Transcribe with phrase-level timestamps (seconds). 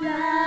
[0.00, 0.45] love.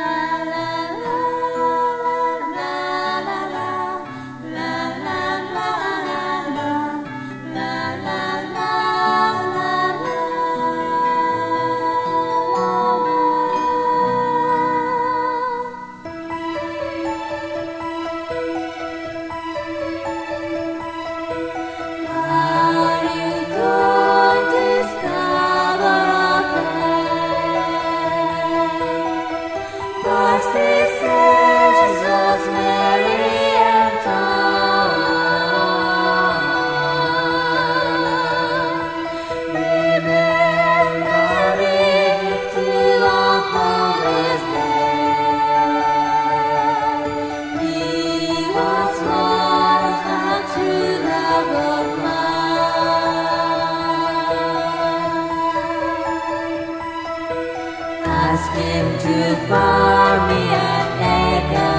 [58.40, 61.79] ask him to farm me an echo.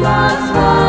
[0.00, 0.87] was wrong.